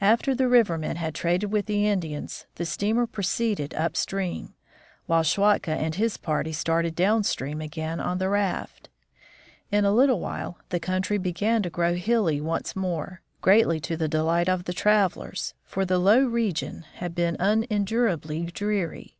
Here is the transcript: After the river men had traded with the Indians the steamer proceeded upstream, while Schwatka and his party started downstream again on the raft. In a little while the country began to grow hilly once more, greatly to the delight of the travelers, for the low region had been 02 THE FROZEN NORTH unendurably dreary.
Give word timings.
After 0.00 0.36
the 0.36 0.46
river 0.46 0.78
men 0.78 0.94
had 0.94 1.16
traded 1.16 1.50
with 1.50 1.66
the 1.66 1.84
Indians 1.88 2.46
the 2.54 2.64
steamer 2.64 3.08
proceeded 3.08 3.74
upstream, 3.74 4.54
while 5.06 5.24
Schwatka 5.24 5.72
and 5.72 5.96
his 5.96 6.16
party 6.16 6.52
started 6.52 6.94
downstream 6.94 7.60
again 7.60 7.98
on 7.98 8.18
the 8.18 8.28
raft. 8.28 8.88
In 9.72 9.84
a 9.84 9.90
little 9.90 10.20
while 10.20 10.58
the 10.68 10.78
country 10.78 11.18
began 11.18 11.64
to 11.64 11.70
grow 11.70 11.94
hilly 11.94 12.40
once 12.40 12.76
more, 12.76 13.20
greatly 13.40 13.80
to 13.80 13.96
the 13.96 14.06
delight 14.06 14.48
of 14.48 14.62
the 14.62 14.72
travelers, 14.72 15.54
for 15.64 15.84
the 15.84 15.98
low 15.98 16.22
region 16.24 16.84
had 16.94 17.16
been 17.16 17.34
02 17.34 17.36
THE 17.36 17.38
FROZEN 17.38 17.58
NORTH 17.58 17.64
unendurably 17.72 18.42
dreary. 18.52 19.16